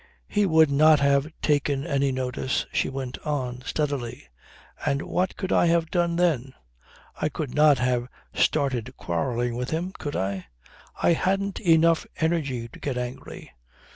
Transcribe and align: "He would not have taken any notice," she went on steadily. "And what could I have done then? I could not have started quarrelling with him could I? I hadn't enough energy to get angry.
"He 0.27 0.47
would 0.47 0.71
not 0.71 0.99
have 0.99 1.27
taken 1.43 1.85
any 1.85 2.11
notice," 2.11 2.65
she 2.73 2.89
went 2.89 3.19
on 3.19 3.61
steadily. 3.67 4.29
"And 4.83 5.03
what 5.03 5.37
could 5.37 5.51
I 5.51 5.67
have 5.67 5.91
done 5.91 6.15
then? 6.15 6.53
I 7.17 7.29
could 7.29 7.53
not 7.53 7.77
have 7.77 8.07
started 8.33 8.97
quarrelling 8.97 9.55
with 9.55 9.69
him 9.69 9.91
could 9.91 10.15
I? 10.15 10.47
I 11.03 11.13
hadn't 11.13 11.59
enough 11.59 12.07
energy 12.17 12.67
to 12.69 12.79
get 12.79 12.97
angry. 12.97 13.51